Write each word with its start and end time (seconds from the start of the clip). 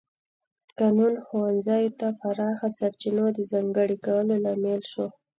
قانون 0.79 1.13
ښوونځیو 1.25 1.95
ته 1.99 2.07
پراخو 2.19 2.67
سرچینو 2.77 3.25
د 3.37 3.39
ځانګړي 3.51 3.97
کولو 4.05 4.33
لامل 4.43 4.81
شو. 4.91 5.05